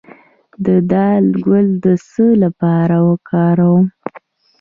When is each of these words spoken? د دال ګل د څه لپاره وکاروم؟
د 0.65 0.67
دال 0.91 1.25
ګل 1.45 1.67
د 1.83 1.85
څه 2.09 2.25
لپاره 2.43 2.97
وکاروم؟ 3.09 3.85